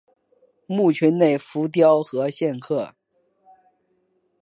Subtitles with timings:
[0.65, 2.95] 墓群内有浮雕和线刻。